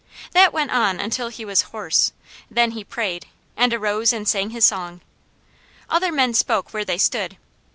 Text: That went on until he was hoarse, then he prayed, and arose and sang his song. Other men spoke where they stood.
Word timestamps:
That 0.31 0.51
went 0.51 0.71
on 0.71 0.99
until 0.99 1.27
he 1.27 1.45
was 1.45 1.61
hoarse, 1.69 2.11
then 2.49 2.71
he 2.71 2.83
prayed, 2.83 3.27
and 3.55 3.71
arose 3.71 4.11
and 4.11 4.27
sang 4.27 4.49
his 4.49 4.65
song. 4.65 5.01
Other 5.91 6.11
men 6.11 6.33
spoke 6.33 6.73
where 6.73 6.83
they 6.83 6.97
stood. 6.97 7.37